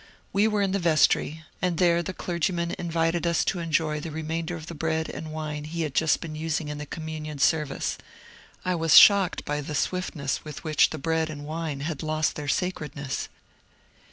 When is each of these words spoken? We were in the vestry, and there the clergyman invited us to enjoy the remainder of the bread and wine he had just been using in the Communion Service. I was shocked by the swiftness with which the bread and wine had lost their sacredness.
We 0.33 0.47
were 0.47 0.63
in 0.63 0.71
the 0.71 0.79
vestry, 0.79 1.43
and 1.61 1.77
there 1.77 2.01
the 2.01 2.11
clergyman 2.11 2.73
invited 2.79 3.27
us 3.27 3.45
to 3.45 3.59
enjoy 3.59 3.99
the 3.99 4.09
remainder 4.09 4.55
of 4.55 4.65
the 4.65 4.73
bread 4.73 5.07
and 5.07 5.31
wine 5.31 5.65
he 5.65 5.83
had 5.83 5.93
just 5.93 6.21
been 6.21 6.33
using 6.33 6.69
in 6.69 6.79
the 6.79 6.87
Communion 6.87 7.37
Service. 7.37 7.99
I 8.65 8.73
was 8.73 8.97
shocked 8.97 9.45
by 9.45 9.61
the 9.61 9.75
swiftness 9.75 10.43
with 10.43 10.63
which 10.63 10.89
the 10.89 10.97
bread 10.97 11.29
and 11.29 11.45
wine 11.45 11.81
had 11.81 12.01
lost 12.01 12.35
their 12.35 12.47
sacredness. 12.47 13.29